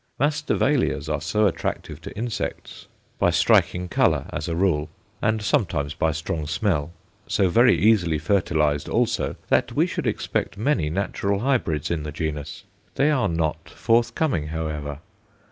Masdevallias 0.19 1.07
are 1.09 1.21
so 1.21 1.45
attractive 1.45 2.01
to 2.01 2.17
insects, 2.17 2.87
by 3.19 3.29
striking 3.29 3.87
colour, 3.87 4.25
as 4.33 4.47
a 4.47 4.55
rule, 4.55 4.89
and 5.21 5.43
sometimes 5.43 5.93
by 5.93 6.11
strong 6.11 6.47
smell 6.47 6.91
so 7.27 7.49
very 7.49 7.77
easily 7.77 8.17
fertilized 8.17 8.89
also 8.89 9.35
that 9.49 9.73
we 9.73 9.85
should 9.85 10.07
expect 10.07 10.57
many 10.57 10.89
natural 10.89 11.41
hybrids 11.41 11.91
in 11.91 12.01
the 12.01 12.11
genus. 12.11 12.63
They 12.95 13.11
are 13.11 13.29
not 13.29 13.69
forthcoming, 13.69 14.47
however. 14.47 15.01